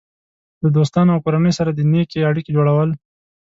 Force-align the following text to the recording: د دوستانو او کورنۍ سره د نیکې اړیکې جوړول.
د 0.61 0.65
دوستانو 0.75 1.13
او 1.15 1.19
کورنۍ 1.25 1.53
سره 1.59 1.69
د 1.73 1.79
نیکې 1.91 2.27
اړیکې 2.29 2.51
جوړول. 2.57 2.89